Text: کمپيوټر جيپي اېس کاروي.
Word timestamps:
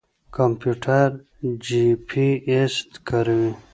کمپيوټر 0.35 1.07
جيپي 1.65 2.27
اېس 2.49 2.75
کاروي. 3.07 3.51